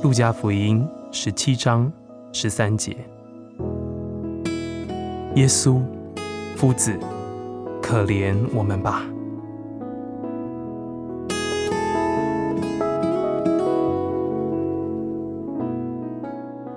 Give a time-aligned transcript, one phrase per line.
[0.00, 1.92] 路加福音十七章
[2.32, 2.96] 十三节：
[5.34, 5.82] 耶稣，
[6.54, 6.96] 夫子，
[7.82, 9.02] 可怜我们吧！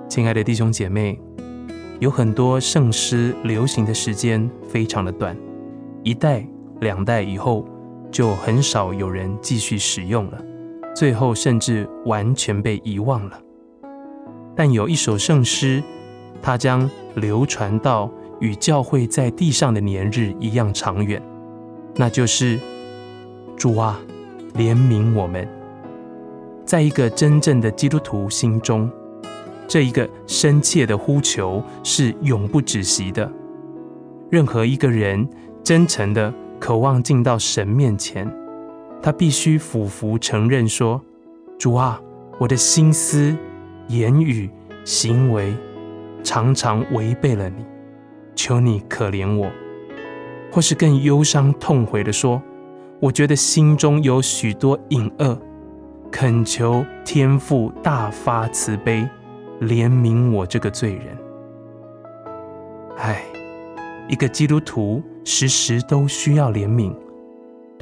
[0.08, 1.16] 亲爱的弟兄姐妹，
[2.00, 5.36] 有很多圣诗流行的时间非常的短，
[6.02, 6.44] 一代、
[6.80, 7.64] 两代以后
[8.10, 10.42] 就很少有人继续使用了，
[10.94, 13.40] 最后甚至完全被遗忘了。
[14.54, 15.82] 但有一首圣诗，
[16.40, 18.10] 它将流传到
[18.40, 21.22] 与教会在地上的年日一样长远，
[21.96, 22.60] 那就是
[23.56, 24.00] “主啊，
[24.54, 25.48] 怜悯我们”。
[26.66, 28.90] 在一个真正的基督徒心中。
[29.68, 33.30] 这一个深切的呼求是永不止息的。
[34.28, 35.26] 任何一个人
[35.64, 38.30] 真诚的渴望进到神面前，
[39.02, 41.02] 他必须俯伏承认说
[41.58, 42.00] ：“主啊，
[42.38, 43.36] 我的心思、
[43.88, 44.48] 言语、
[44.84, 45.52] 行为
[46.22, 47.64] 常常违背了你，
[48.36, 49.50] 求你可怜我。”
[50.52, 52.40] 或是更忧伤痛悔的说
[53.00, 55.36] ：“我觉得心中有许多隐恶，
[56.10, 59.08] 恳求天父大发慈悲。”
[59.62, 61.16] 怜悯我这个罪人。
[62.96, 63.22] 唉，
[64.08, 66.92] 一个基督徒时时都需要怜悯。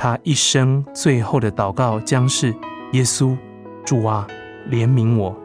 [0.03, 2.55] 他一生最后的祷告将是：
[2.93, 3.37] 耶稣，
[3.84, 4.27] 主啊，
[4.70, 5.39] 怜悯我。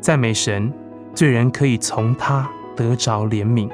[0.00, 0.72] 赞美神，
[1.14, 3.70] 罪人可以从他得着怜悯。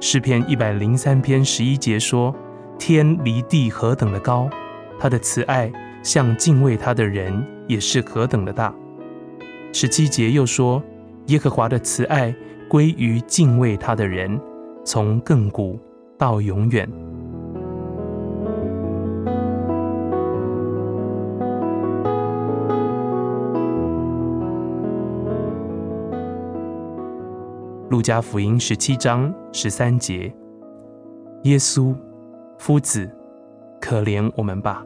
[0.00, 2.34] 诗篇一百零三篇十一节说：
[2.76, 4.50] 天离地何等的高，
[4.98, 5.70] 他的慈爱
[6.02, 8.74] 向敬畏他的人也是何等的大。
[9.72, 10.82] 十七节又说
[11.26, 12.34] ：“耶和华的慈爱
[12.68, 14.40] 归于敬畏他的人，
[14.84, 15.78] 从亘古
[16.18, 16.90] 到永远。”
[27.90, 30.30] 路加福音十七章十三节
[31.44, 31.96] ：“耶稣，
[32.58, 33.10] 夫子，
[33.80, 34.84] 可怜我们吧。”